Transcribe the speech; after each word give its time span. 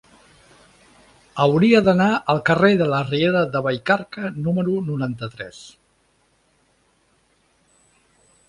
Hauria 1.43 1.81
d'anar 1.87 2.07
al 2.33 2.41
carrer 2.47 2.71
de 2.79 2.87
la 2.93 3.03
Riera 3.11 3.45
de 3.57 3.63
Vallcarca 3.67 4.33
número 4.49 4.81
noranta-tres. 4.89 5.63